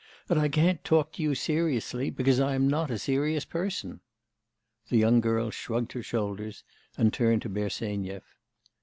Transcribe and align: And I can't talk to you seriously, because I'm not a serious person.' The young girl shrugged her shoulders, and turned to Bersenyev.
And 0.29 0.39
I 0.39 0.49
can't 0.49 0.83
talk 0.83 1.11
to 1.11 1.21
you 1.21 1.35
seriously, 1.35 2.09
because 2.09 2.39
I'm 2.39 2.67
not 2.67 2.89
a 2.89 2.97
serious 2.97 3.45
person.' 3.45 3.99
The 4.89 4.97
young 4.97 5.21
girl 5.21 5.51
shrugged 5.51 5.91
her 5.91 6.01
shoulders, 6.01 6.63
and 6.97 7.13
turned 7.13 7.43
to 7.43 7.49
Bersenyev. 7.49 8.23